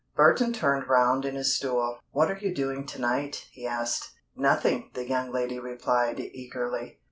[0.15, 1.99] Burton turned round in his stool.
[2.09, 4.13] "What are you doing to night?" he asked.
[4.35, 6.97] "Nothing," the young lady replied, eagerly.